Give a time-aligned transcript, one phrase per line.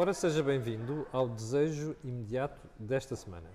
[0.00, 3.50] Ora, seja bem-vindo ao desejo imediato desta semana.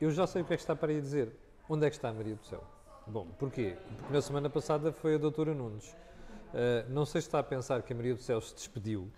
[0.00, 1.30] Eu já sei o que é que está para aí dizer.
[1.68, 2.64] Onde é que está a Maria do Céu?
[3.06, 3.76] Bom, porquê?
[3.98, 5.86] Porque na semana passada foi a doutora Nunes.
[5.90, 9.10] Uh, não sei se está a pensar que a Maria do Céu se despediu.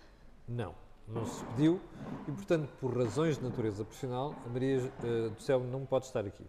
[0.45, 0.75] Não,
[1.07, 1.79] não se despediu
[2.27, 6.25] e, portanto, por razões de natureza profissional, a Maria uh, do Céu não pode estar
[6.25, 6.45] aqui.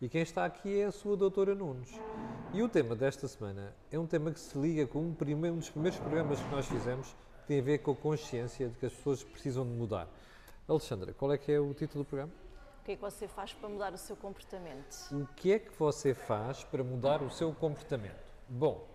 [0.00, 1.96] E quem está aqui é a sua doutora Nunes.
[2.52, 5.60] E o tema desta semana é um tema que se liga com um, primeiro, um
[5.60, 8.86] dos primeiros programas que nós fizemos, que tem a ver com a consciência de que
[8.86, 10.08] as pessoas precisam de mudar.
[10.68, 12.32] Alexandra, qual é que é o título do programa?
[12.80, 15.08] O que é que você faz para mudar o seu comportamento?
[15.12, 18.32] O que é que você faz para mudar o seu comportamento?
[18.48, 18.86] Bom,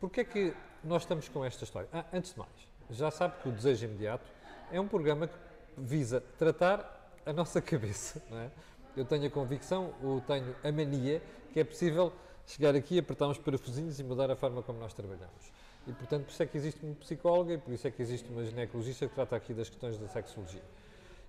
[0.00, 1.88] porque é que nós estamos com esta história?
[1.92, 2.50] Ah, antes de mais,
[2.90, 4.24] já sabe que o Desejo Imediato
[4.70, 5.34] é um programa que
[5.76, 8.50] visa tratar a nossa cabeça, não é?
[8.96, 11.22] eu tenho a convicção, ou tenho a mania,
[11.52, 12.12] que é possível
[12.46, 15.52] chegar aqui, apertar uns parafusinhos e mudar a forma como nós trabalhamos.
[15.86, 18.28] E, portanto, por isso é que existe uma psicóloga e por isso é que existe
[18.28, 20.62] uma ginecologista que trata aqui das questões da sexologia.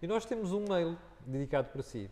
[0.01, 2.09] E nós temos um mail dedicado para si,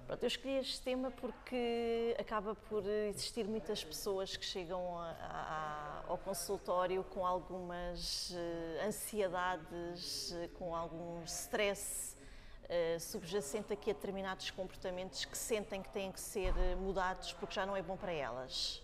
[0.06, 6.04] Pronto, eu escolhi este tema porque acaba por existir muitas pessoas que chegam a, a,
[6.08, 12.16] ao consultório com algumas uh, ansiedades, uh, com algum stress
[12.64, 17.64] uh, subjacente aqui a determinados comportamentos que sentem que têm que ser mudados porque já
[17.64, 18.82] não é bom para elas.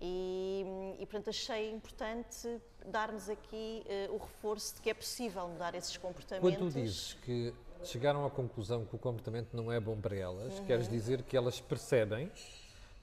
[0.00, 0.64] E,
[0.98, 6.58] e portanto, achei importante darmos aqui o reforço de que é possível mudar esses comportamentos.
[6.58, 7.54] Quando tu dizes que
[7.88, 10.64] chegaram à conclusão que o comportamento não é bom para elas, uhum.
[10.66, 12.30] queres dizer que elas percebem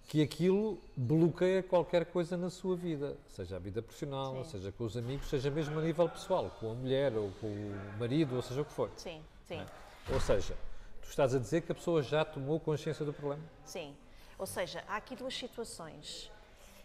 [0.07, 4.51] que aquilo bloqueia qualquer coisa na sua vida, seja a vida profissional, sim.
[4.51, 7.97] seja com os amigos, seja mesmo a nível pessoal, com a mulher ou com o
[7.97, 8.91] marido, ou seja o que for.
[8.97, 9.59] Sim, sim.
[9.59, 10.13] É?
[10.13, 10.57] Ou seja,
[11.01, 13.41] tu estás a dizer que a pessoa já tomou consciência do problema?
[13.63, 13.95] Sim.
[14.37, 16.29] Ou seja, há aqui duas situações.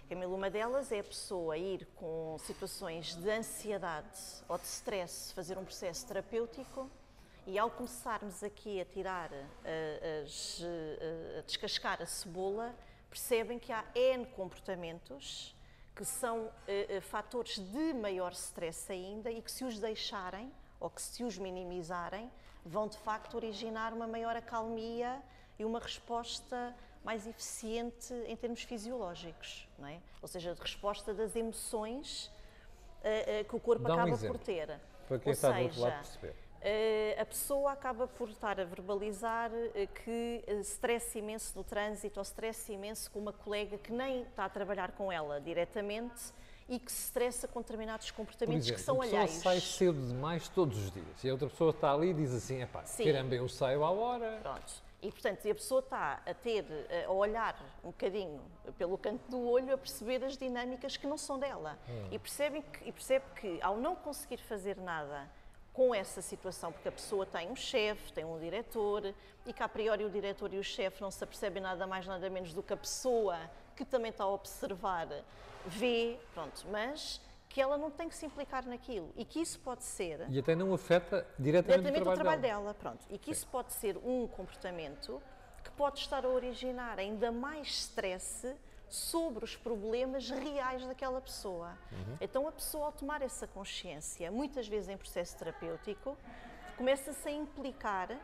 [0.09, 5.59] Camila, uma delas é a pessoa ir com situações de ansiedade ou de stress, fazer
[5.59, 6.89] um processo terapêutico
[7.47, 10.63] e ao começarmos aqui a tirar, a, as,
[11.39, 12.75] a descascar a cebola,
[13.09, 15.55] percebem que há N comportamentos
[15.95, 21.01] que são uh, fatores de maior stress ainda e que se os deixarem ou que
[21.01, 22.31] se os minimizarem,
[22.65, 25.23] vão de facto originar uma maior acalmia
[25.59, 30.01] e uma resposta mais eficiente em termos fisiológicos, não é?
[30.21, 34.39] Ou seja, de resposta das emoções uh, uh, que o corpo Dá acaba um por
[34.39, 34.79] ter.
[35.09, 36.46] Para quem Ou está seja, do outro lado perceber eh,
[37.21, 42.23] a pessoa acaba por estar a verbalizar eh, que eh, stress imenso no trânsito ou
[42.23, 46.33] stress imenso com uma colega que nem está a trabalhar com ela diretamente
[46.69, 49.31] e que se estressa com determinados comportamentos exemplo, que são alheios.
[49.31, 52.15] A pessoa sai cedo demais todos os dias e a outra pessoa está ali e
[52.15, 54.39] diz assim, é pá, caramba, eu saio à hora.
[54.43, 54.87] Pronto.
[55.01, 56.65] E, portanto, a pessoa está a ter,
[57.07, 57.55] a olhar
[57.85, 58.41] um bocadinho
[58.77, 61.79] pelo canto do olho, a perceber as dinâmicas que não são dela.
[61.89, 62.09] Hum.
[62.11, 65.29] E, percebe que, e percebe que, ao não conseguir fazer nada
[65.77, 69.13] com essa situação, porque a pessoa tem um chefe, tem um diretor,
[69.45, 72.31] e que a priori o diretor e o chefe não se apercebem nada mais, nada
[72.31, 73.39] menos do que a pessoa
[73.77, 75.07] que também está a observar
[75.67, 77.21] vê, pronto, mas
[77.51, 80.27] que ela não tem que se implicar naquilo e que isso pode ser.
[80.31, 82.61] E até não afeta diretamente, diretamente o trabalho, o trabalho dela.
[82.63, 82.75] dela.
[82.75, 83.05] pronto.
[83.11, 85.23] E que isso pode ser um comportamento
[85.63, 88.57] que pode estar a originar ainda mais stress
[88.89, 91.77] sobre os problemas reais daquela pessoa.
[91.93, 92.17] Uhum.
[92.21, 96.17] Então a pessoa, ao tomar essa consciência, muitas vezes em processo terapêutico,
[96.77, 98.17] começa-se a implicar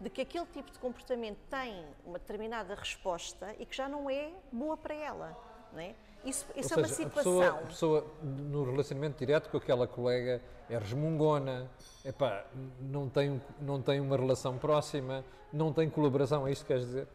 [0.00, 4.32] de que aquele tipo de comportamento tem uma determinada resposta e que já não é
[4.50, 5.36] boa para ela.
[5.76, 5.94] É?
[6.24, 7.40] Isso, isso é uma situação.
[7.40, 11.70] A pessoa, a pessoa, no relacionamento direto com aquela colega é resmungona,
[12.04, 12.44] epá,
[12.80, 17.08] não, tem, não tem uma relação próxima, não tem colaboração, é isto que queres dizer?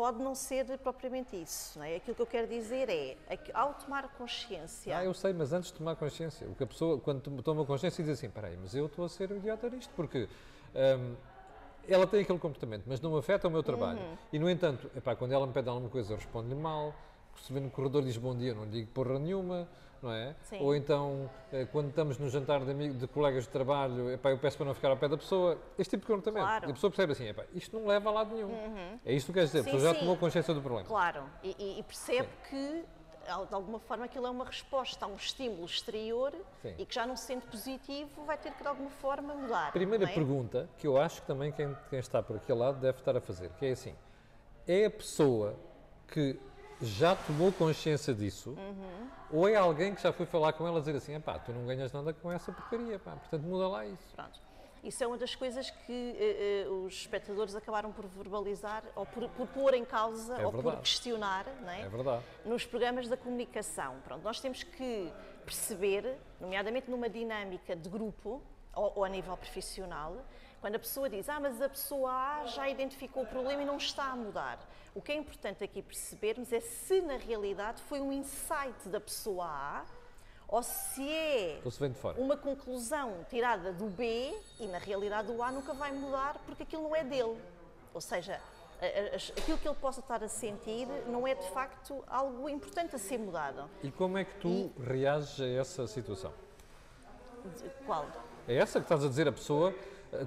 [0.00, 1.78] Pode não ser propriamente isso.
[1.78, 1.96] Não é?
[1.96, 3.16] Aquilo que eu quero dizer é,
[3.52, 4.96] ao tomar consciência.
[4.96, 8.02] Ah, eu sei, mas antes de tomar consciência, o que a pessoa, quando toma consciência,
[8.02, 10.26] diz assim: peraí, mas eu estou a ser um idiota nisto, porque.
[10.74, 11.14] Hum,
[11.88, 13.98] ela tem aquele comportamento, mas não afeta o meu trabalho.
[13.98, 14.16] Uhum.
[14.32, 16.94] E, no entanto, epá, quando ela me pede alguma coisa, eu respondo-lhe mal
[17.42, 19.68] se vê no corredor diz bom dia, não lhe digo porra nenhuma,
[20.02, 20.34] não é?
[20.42, 20.58] Sim.
[20.60, 24.38] Ou então, eh, quando estamos no jantar de, amigos, de colegas de trabalho, epá, eu
[24.38, 26.44] peço para não ficar ao pé da pessoa, este tipo de comportamento.
[26.44, 26.68] Claro.
[26.68, 28.48] E a pessoa percebe assim, epá, isto não leva a lado nenhum.
[28.48, 28.98] Uhum.
[29.04, 30.00] É isto que queres dizer, sim, a pessoa já sim.
[30.00, 30.86] tomou consciência do problema.
[30.86, 32.84] Claro, e, e percebe que
[33.48, 36.32] de alguma forma aquilo é uma resposta a um estímulo exterior
[36.62, 36.74] Sim.
[36.78, 39.72] e que já não se sente positivo vai ter que de alguma forma mudar.
[39.72, 40.12] Primeira é?
[40.12, 43.20] pergunta que eu acho que também quem, quem, está por aquele lado deve estar a
[43.20, 43.94] fazer, que é assim,
[44.66, 45.54] é a pessoa
[46.08, 46.40] que
[46.82, 49.08] já tomou consciência disso, Uhum.
[49.32, 51.92] ou é alguém que já foi falar com ela dizer assim, pá, tu não ganhas
[51.92, 54.14] nada com essa porcaria, pá, portanto muda lá isso.
[54.14, 54.40] Pronto.
[54.82, 59.28] Isso é uma das coisas que eh, eh, os espectadores acabaram por verbalizar ou por,
[59.28, 60.80] por pôr em causa É ou por verdade.
[60.82, 61.82] questionar não é?
[61.82, 62.24] É verdade.
[62.46, 63.96] nos programas da comunicação.
[64.02, 65.12] Pronto, nós temos que
[65.44, 68.40] perceber, nomeadamente numa dinâmica de grupo
[68.74, 70.16] ou, ou a nível profissional,
[70.60, 73.78] quando a pessoa diz, ah, mas a pessoa A já identificou o problema e não
[73.78, 74.58] está a mudar.
[74.94, 79.46] O que é importante aqui percebermos é se na realidade foi um insight da pessoa
[79.46, 79.84] A
[80.46, 81.60] ou se é
[82.18, 86.82] uma conclusão tirada do B e na realidade o A nunca vai mudar porque aquilo
[86.82, 87.40] não é dele.
[87.94, 88.40] Ou seja,
[89.38, 93.18] aquilo que ele possa estar a sentir não é de facto algo importante a ser
[93.18, 93.70] mudado.
[93.82, 96.32] E como é que tu reages a essa situação?
[97.86, 98.06] Qual?
[98.48, 99.72] É essa que estás a dizer a pessoa,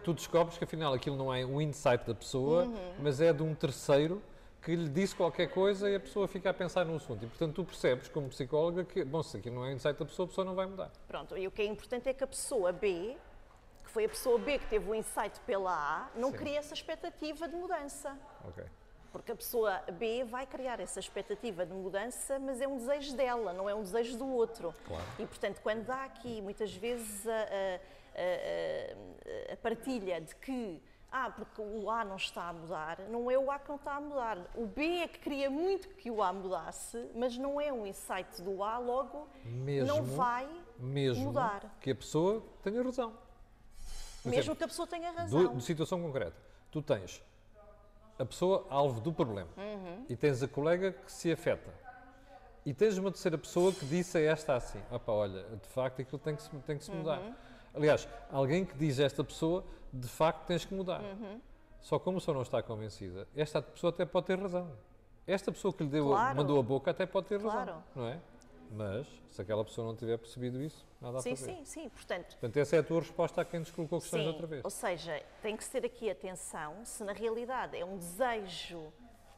[0.04, 2.94] tu descobres que afinal aquilo não é um insight da pessoa, Uhum.
[3.00, 4.22] mas é de um terceiro
[4.62, 7.24] que lhe disse qualquer coisa e a pessoa fica a pensar no assunto.
[7.26, 10.26] E portanto tu percebes, como psicóloga, que, bom, se aquilo não é insight da pessoa,
[10.26, 10.90] a pessoa não vai mudar.
[11.08, 13.18] Pronto, e o que é importante é que a pessoa B,
[13.84, 16.38] que foi a pessoa B que teve o insight pela A, não Sim.
[16.38, 18.18] cria essa expectativa de mudança.
[18.48, 18.64] Ok.
[19.12, 23.52] Porque a pessoa B vai criar essa expectativa de mudança, mas é um desejo dela,
[23.54, 24.74] não é um desejo do outro.
[24.88, 25.04] Claro.
[25.20, 27.80] E, portanto, quando dá aqui muitas vezes a, a-
[28.16, 30.82] a- a partilha de que,
[31.12, 33.96] ah, porque o A não está a mudar, não é o A que não está
[33.96, 34.38] a mudar.
[34.56, 38.42] O B é que queria muito que o A mudasse, mas não é um insight
[38.42, 40.48] do A, logo Mesmo, não vai
[40.80, 41.76] mesmo mudar.
[41.80, 43.12] que a pessoa tenha razão.
[44.22, 45.56] Por Mesmo exemplo, que a pessoa tenha do- razão.
[45.58, 46.38] de situação concreta,
[46.72, 47.22] tu tens
[48.18, 50.06] a pessoa alvo do problema Uhum.
[50.08, 51.74] e tens a colega que se afeta.
[52.66, 56.18] E tens uma terceira pessoa que disse a esta assim: opa, olha, de facto aquilo
[56.20, 57.20] tem que se, tem que se mudar.
[57.20, 57.36] Uhum.
[57.74, 61.02] Aliás, alguém que diz a esta pessoa, de facto tens que mudar.
[61.02, 61.40] Uhum.
[61.82, 64.72] Só como a pessoa não está convencida, esta pessoa até pode ter razão.
[65.26, 66.36] Esta pessoa que lhe deu, Claro.
[66.38, 67.84] mandou a boca até pode ter razão, Claro.
[67.96, 68.20] não é?
[68.72, 71.54] Mas, se aquela pessoa não tiver percebido isso, nada a Sim, fazer.
[71.58, 71.90] sim, sim.
[71.90, 74.64] Portanto, Portanto, essa é a tua resposta a quem nos colocou questões Sim, outra vez.
[74.66, 78.92] ou seja, tem que ter aqui atenção se na realidade é um desejo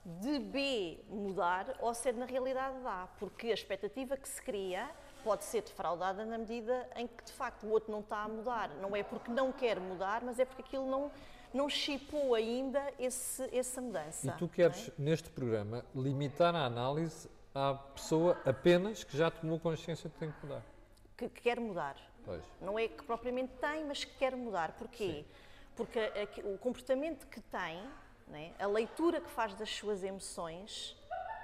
[0.05, 4.41] de B mudar ou se é na realidade de A, porque a expectativa que se
[4.41, 4.89] cria
[5.25, 8.69] pode ser defraudada na medida em que de facto o outro não está a mudar.
[8.79, 11.11] Não é porque não quer mudar, mas é porque aquilo não,
[11.51, 14.27] não chipou ainda esse, essa mudança.
[14.27, 14.55] E tu não é?
[14.55, 20.19] queres, neste programa, limitar a análise à pessoa apenas que já tomou consciência de que
[20.19, 20.61] tem que mudar.
[21.17, 21.95] que, que quer mudar.
[22.23, 22.43] Pois.
[22.61, 24.73] Não é que propriamente tem, mas que quer mudar.
[24.73, 25.25] Porquê?
[25.75, 27.81] Porque aqui- o comportamento que tem,
[28.27, 30.95] né, a leitura que faz das suas emoções,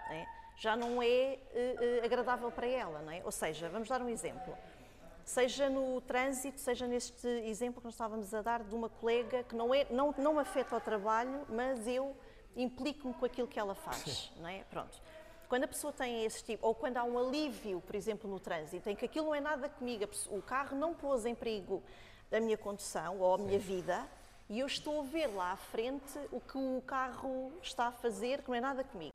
[0.10, 0.28] né,
[0.58, 3.02] já não é eh, agradável para ela.
[3.02, 3.22] Não é?
[3.24, 4.56] Ou seja, vamos dar um exemplo.
[5.24, 9.56] Seja no trânsito, seja neste exemplo que nós estávamos a dar de uma colega que
[9.56, 12.16] não, é, não, não afeta ao trabalho, mas eu
[12.56, 14.32] implico-me com aquilo que ela faz.
[14.38, 14.64] Não é?
[14.70, 15.02] Pronto.
[15.48, 18.90] Quando a pessoa tem esse tipo, ou quando há um alívio, por exemplo, no trânsito,
[18.90, 21.84] em que aquilo não é nada comigo, o carro não pôs em perigo
[22.32, 24.08] a minha condução ou a minha vida,
[24.50, 28.42] e eu estou a ver lá à frente o que o carro está a fazer,
[28.42, 29.14] que não é nada comigo.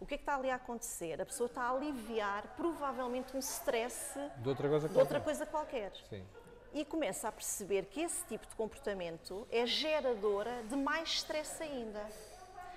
[0.00, 1.20] O que é que está ali a acontecer?
[1.20, 5.24] A pessoa está a aliviar provavelmente um stress De outra coisa de outra qualquer.
[5.24, 5.92] coisa qualquer.
[6.10, 6.24] Sim.
[6.72, 12.04] E começa a perceber que esse tipo de comportamento é geradora de mais stress ainda.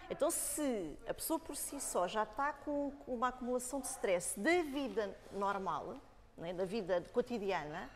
[0.10, 4.62] Então, se a pessoa por si só já está com uma acumulação de stress da
[4.62, 5.96] vida normal,
[6.38, 7.90] né, da vida cotidiana,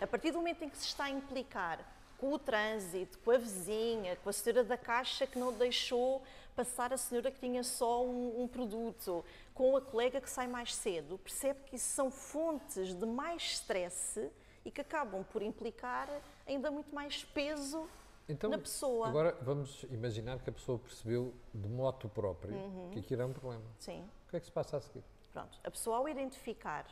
[0.00, 1.80] a partir do momento em que se está a implicar
[2.18, 6.22] com o trânsito, com a vizinha, com a senhora da caixa que não deixou
[6.54, 10.74] passar a senhora que tinha só um, um produto, com a colega que sai mais
[10.74, 14.30] cedo, percebe que isso são fontes de mais stress
[14.64, 16.08] e que acabam por implicar
[16.46, 17.86] ainda muito mais peso
[18.28, 19.06] Então, na pessoa.
[19.06, 22.90] agora vamos imaginar que a pessoa percebeu de moto próprio Uhum.
[22.92, 23.64] que aquilo é um problema.
[23.78, 24.02] Sim.
[24.26, 25.04] O que é que se passa a seguir?
[25.32, 26.86] Pronto, a pessoa ao identificar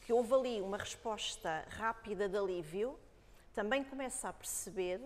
[0.00, 2.98] que houve ali uma resposta rápida de alívio,
[3.54, 5.00] também começa a perceber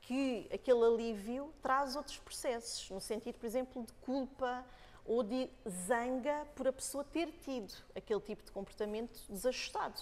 [0.00, 4.64] que aquele alívio traz outros processos, no sentido, por exemplo, de culpa
[5.06, 5.50] ou de
[5.86, 10.00] zanga por a pessoa ter tido aquele tipo de comportamento desajustado,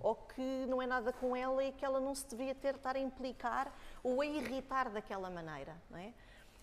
[0.00, 2.96] ou que não é nada com ela e que ela não se devia ter estar
[2.96, 3.72] a implicar
[4.02, 6.12] ou a irritar daquela maneira, não é?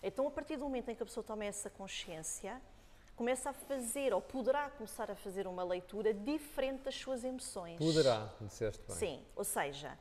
[0.02, 2.60] Então, a partir do momento em que a pessoa toma essa consciência,
[3.16, 7.78] começa a fazer, ou poderá começar a fazer uma leitura diferente das suas emoções.
[7.78, 8.96] Poderá, disseste bem.
[8.96, 9.98] Sim, ou seja,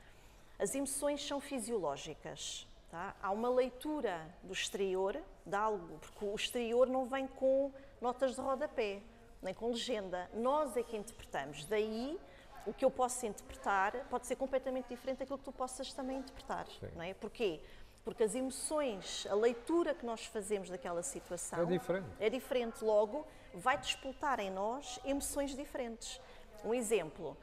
[0.60, 2.68] as emoções são fisiológicas.
[2.92, 3.16] Tá?
[3.22, 8.42] Há uma leitura do exterior de algo, porque o exterior não vem com notas de
[8.42, 9.02] rodapé,
[9.42, 10.30] nem com legenda.
[10.34, 11.66] Nós é que interpretamos.
[11.66, 12.20] Daí,
[12.66, 16.66] o que eu posso interpretar pode ser completamente diferente daquilo que tu possas também interpretar.
[16.68, 16.90] Sim.
[16.96, 17.14] Não é?
[17.14, 17.62] Porquê?
[18.04, 22.08] Porque as emoções, a leitura que nós fazemos daquela situação É diferente.
[22.20, 22.84] é diferente.
[22.84, 26.20] Logo, vai disputar em nós emoções diferentes.
[26.66, 27.38] Um exemplo,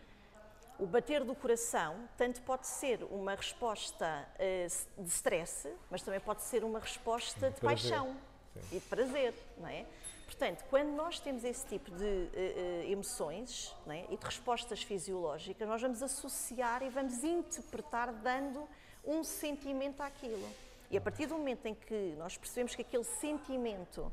[0.78, 4.66] o bater do coração tanto pode ser uma resposta eh,
[4.98, 7.90] de stress, mas também pode ser uma resposta de prazer.
[7.90, 8.16] paixão
[8.70, 9.86] e de prazer, não é?
[10.26, 14.04] Portanto, quando nós temos esse tipo de eh, emoções é?
[14.10, 18.68] e de respostas fisiológicas, nós vamos associar e vamos interpretar dando
[19.04, 20.48] um sentimento àquilo.
[20.90, 24.12] E a partir do momento em que nós percebemos que aquele sentimento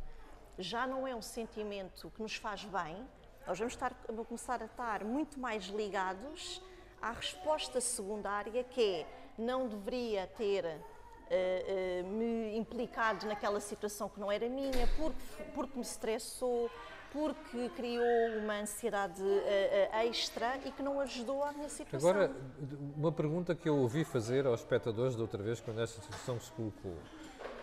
[0.58, 3.05] já não é um sentimento que nos faz bem,
[3.45, 6.62] nós vamos, estar, vamos começar a estar muito mais ligados
[7.01, 9.05] à resposta secundária, que é
[9.38, 10.79] não deveria ter eh,
[11.29, 16.69] eh, me implicado naquela situação que não era minha, porque, porque me estressou,
[17.12, 22.09] porque criou uma ansiedade eh, extra e que não ajudou à minha situação.
[22.09, 22.31] Agora,
[22.95, 26.51] uma pergunta que eu ouvi fazer aos espectadores da outra vez, quando esta situação se
[26.51, 26.95] colocou,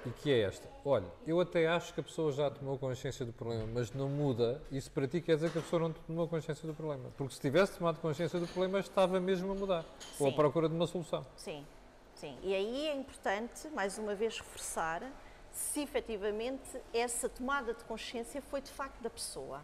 [0.06, 3.32] e que é esta: olha, eu até acho que a pessoa já tomou consciência do
[3.32, 6.66] problema, mas não muda, isso para ti quer dizer que a pessoa não tomou consciência
[6.66, 7.10] do problema.
[7.16, 9.84] Porque se tivesse tomado consciência do problema, estava mesmo a mudar,
[10.18, 10.36] ou à Sim.
[10.36, 11.24] procura de uma solução.
[11.36, 11.66] Sim,
[12.14, 12.38] sim.
[12.42, 15.02] E aí é importante, mais uma vez, reforçar
[15.52, 19.60] se efetivamente essa tomada de consciência foi de facto da pessoa.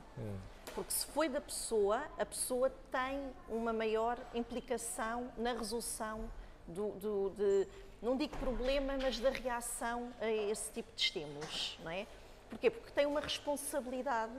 [0.75, 6.29] Porque se foi da pessoa, a pessoa tem uma maior implicação na resolução
[6.67, 7.69] do, do- de,
[8.07, 12.07] não digo problema, mas da reação a esse tipo de estímulos, não é?
[12.49, 12.71] Porquê?
[12.71, 14.39] Porque tem uma responsabilidade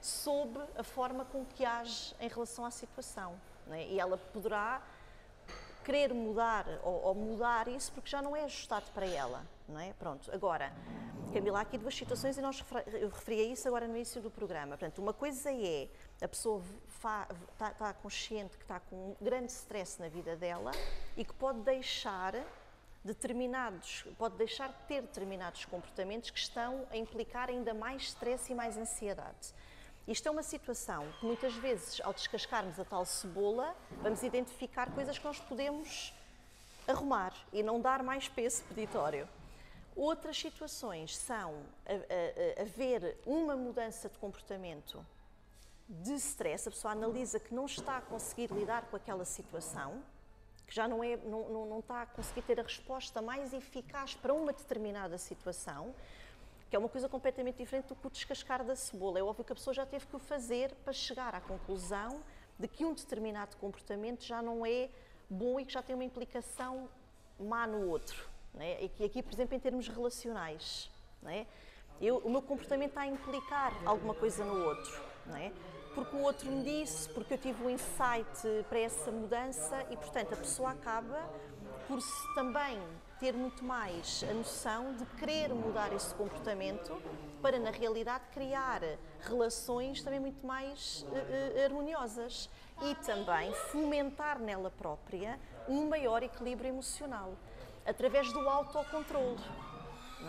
[0.00, 3.86] sobre a forma com que age em relação à situação, não é?
[3.86, 4.80] E ela poderá
[5.84, 9.92] querer mudar ou, ou mudar isso porque já não é ajustado para ela, não é?
[9.92, 10.72] Pronto, agora,
[11.34, 12.64] Camila, há aqui duas situações e nós
[12.94, 14.78] eu referi a isso agora no início do programa.
[14.78, 15.86] Portanto, uma coisa é
[16.22, 17.28] a pessoa está,
[17.60, 20.70] está consciente que está com um grande stress na vida dela
[21.14, 22.34] e que pode deixar
[23.04, 28.54] determinados, pode deixar de ter determinados comportamentos que estão a implicar ainda mais stress e
[28.54, 29.52] mais ansiedade.
[30.06, 35.18] Isto é uma situação que muitas vezes, ao descascarmos a tal cebola, vamos identificar coisas
[35.18, 36.12] que nós podemos
[36.88, 39.28] arrumar e não dar mais peso peditório.
[39.94, 41.62] Outras situações são
[42.60, 45.04] haver uma mudança de comportamento
[45.88, 50.02] de stress, a pessoa analisa que não está a conseguir lidar com aquela situação,
[50.72, 54.14] que já não, é, não, não, não está a conseguir ter a resposta mais eficaz
[54.14, 55.94] para uma determinada situação,
[56.70, 59.18] que é uma coisa completamente diferente do que o descascar da cebola.
[59.18, 62.22] É óbvio que a pessoa já teve que o fazer para chegar à conclusão
[62.58, 64.88] de que um determinado comportamento já não é
[65.28, 66.88] bom e que já tem uma implicação
[67.38, 68.26] má no outro.
[68.54, 68.82] Né?
[68.82, 71.46] E que aqui, por exemplo, em termos relacionais, né?
[72.00, 75.52] Eu, o meu comportamento está a implicar alguma coisa no outro, não é?
[75.94, 80.32] Porque o outro me disse, porque eu tive um insight para essa mudança e, portanto,
[80.32, 81.28] a pessoa acaba
[81.86, 82.80] por se também
[83.20, 87.00] ter muito mais a noção de querer mudar esse comportamento
[87.40, 88.80] para, na realidade, criar
[89.20, 92.48] relações também muito mais eh, harmoniosas
[92.82, 97.34] e também fomentar nela própria um maior equilíbrio emocional
[97.86, 99.38] através do autocontrole.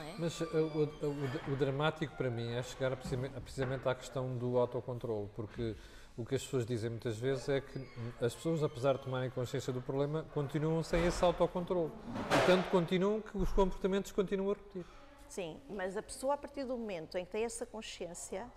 [0.01, 0.15] É?
[0.17, 5.29] Mas uh, o, o- o dramático para mim é chegar precisamente, à questão do autocontrole,
[5.35, 5.75] porque
[6.17, 7.79] o que as pessoas dizem muitas vezes é que
[8.23, 11.91] as pessoas, apesar de tomarem consciência do problema, continuam sem esse autocontrole.
[12.31, 14.85] E tanto continuam que os comportamentos continuam a repetir.
[15.27, 18.47] Sim, mas a pessoa, a partir do momento em que tem essa consciência,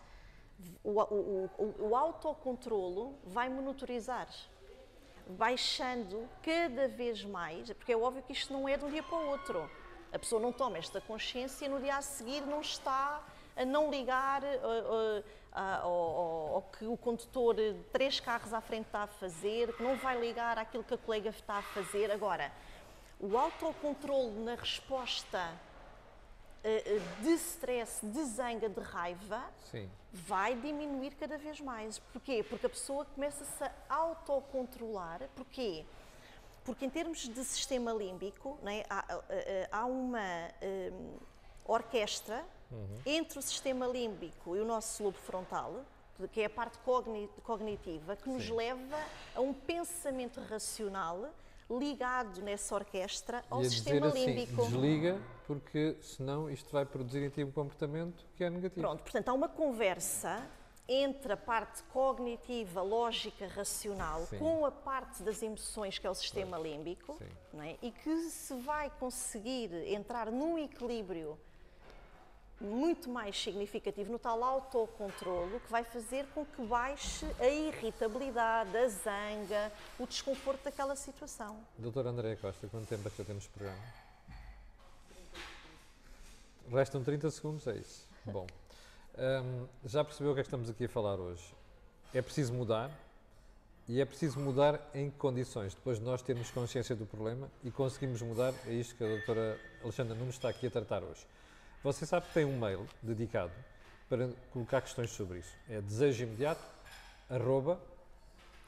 [0.85, 4.29] o, o, o, o autocontrolo vai monitorizar,
[5.29, 9.17] baixando cada vez mais, porque é óbvio que isto não é de um dia para
[9.19, 9.69] o outro.
[10.17, 13.23] A pessoa não toma esta consciência e no dia a seguir não está
[13.55, 17.55] a não ligar uh, a- ao, que o condutor
[17.93, 21.29] três carros à frente está a fazer, que não vai ligar àquilo que a colega
[21.29, 22.11] está a fazer.
[22.11, 22.51] Agora,
[23.21, 25.53] o autocontrole na resposta
[26.65, 29.89] eh, eh, de stress, de zanga, de raiva, Sim.
[30.13, 31.99] vai diminuir cada vez mais.
[31.99, 32.43] Porquê?
[32.43, 35.21] Porque a pessoa começa-se a autocontrolar.
[35.37, 35.85] Porquê?
[36.67, 40.21] Porque em termos de sistema límbico, né, há, eh, eh, há uma
[40.61, 40.93] eh,
[41.65, 42.45] orquestra
[43.07, 45.85] entre o sistema límbico e o nosso lobo frontal,
[46.33, 48.57] que é a parte cogni- cognitiva, que nos Sim.
[48.57, 48.99] leva
[49.35, 51.31] a um pensamento racional
[51.71, 54.63] ligado nessa orquestra ao sistema assim, límbico.
[54.67, 58.81] desliga, porque senão isto vai produzir em ti um comportamento que é negativo.
[58.81, 60.45] Pronto, portanto, há uma conversa
[60.89, 64.39] entre a parte cognitiva, lógica, racional, Sim.
[64.39, 67.29] com a parte das emoções, que é o sistema límbico, Sim.
[67.53, 67.77] não é?
[67.83, 71.39] e que se vai conseguir entrar num equilíbrio
[72.61, 78.89] muito mais significativo no tal autocontrolo que vai fazer com que baixe a irritabilidade, a
[78.89, 81.59] zanga, o desconforto daquela situação.
[81.77, 83.79] Doutor André Costa, quanto tempo é que já temos programa?
[86.71, 88.07] Restam 30 segundos, é isso.
[88.25, 88.47] Bom,
[89.19, 91.43] hum, já percebeu o que é que estamos aqui a falar hoje?
[92.15, 92.91] É preciso mudar
[93.89, 95.75] e é preciso mudar em que condições?
[95.75, 99.59] Depois de nós termos consciência do problema e conseguimos mudar, é isto que a doutora
[99.83, 101.27] Alexandra Nunes está aqui a tratar hoje.
[101.83, 103.53] Você sabe que tem um mail dedicado
[104.09, 105.53] para colocar questões sobre isso.
[105.69, 106.63] É desejo imediato,
[107.31, 107.81] arroba,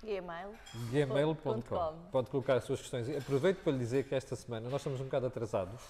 [0.03, 0.55] Gmail.
[0.91, 1.95] gmail.com.
[2.13, 3.09] Pode colocar as suas questões.
[3.17, 5.81] Aproveito para lhe dizer que esta semana nós estamos um bocado atrasados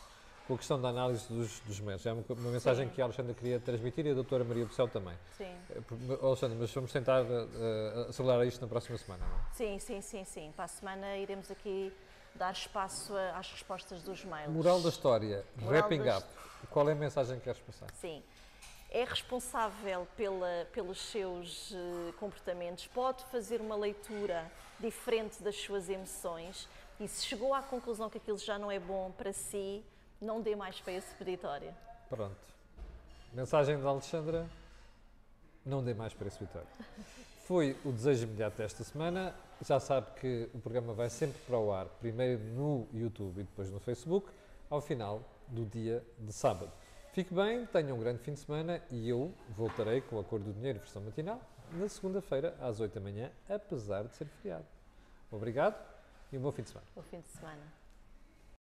[0.48, 2.04] com a questão da análise dos, dos mails.
[2.06, 2.94] É uma, uma mensagem Sim.
[2.94, 5.14] que a Alexandra queria transmitir e a doutora Maria do Céu também.
[5.36, 5.54] Sim.
[5.70, 9.40] Eh, por- Alexandra, mas vamos tentar eh, acelerar isto na próxima semana, não é?
[9.52, 10.52] Sim, sim, sim, sim.
[10.56, 11.92] Para a semana iremos aqui
[12.34, 14.50] dar espaço a- às respostas dos mails.
[14.50, 16.26] Moral da história, Moral wrapping da up.
[16.70, 17.86] Qual é a mensagem que queres passar?
[18.00, 18.22] Sim.
[18.90, 24.50] É responsável pela- pelos seus eh, comportamentos, pode fazer uma leitura
[24.80, 26.66] diferente das suas emoções
[26.98, 29.84] e se chegou à conclusão que aquilo já não é bom para si,
[30.20, 31.74] não dê mais para esse peditório.
[32.08, 32.36] Pronto.
[33.32, 34.46] Mensagem da Alexandra,
[35.64, 36.68] não dê mais para esse vitório.
[37.44, 39.34] Foi o desejo imediato desta semana.
[39.66, 43.70] Já sabe que o programa vai sempre para o ar, primeiro no YouTube e depois
[43.70, 44.28] no Facebook,
[44.70, 46.70] ao final do dia de sábado.
[47.12, 50.52] Fique bem, tenha um grande fim de semana e eu voltarei com a cor do
[50.52, 51.40] dinheiro versão matinal
[51.72, 54.64] na segunda-feira às 8 da manhã, apesar de ser feriado.
[55.30, 55.76] Obrigado
[56.32, 56.86] e um bom fim de semana.
[56.96, 57.77] O fim de semana.